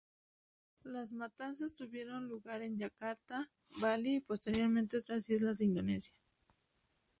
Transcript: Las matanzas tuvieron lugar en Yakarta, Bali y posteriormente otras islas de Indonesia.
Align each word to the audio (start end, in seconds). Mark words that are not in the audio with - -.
Las 0.83 1.13
matanzas 1.13 1.75
tuvieron 1.75 2.27
lugar 2.27 2.63
en 2.63 2.75
Yakarta, 2.75 3.51
Bali 3.83 4.15
y 4.15 4.19
posteriormente 4.21 4.97
otras 4.97 5.29
islas 5.29 5.59
de 5.59 5.65
Indonesia. 5.65 6.17